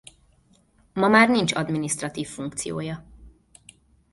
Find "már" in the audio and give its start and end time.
1.07-1.29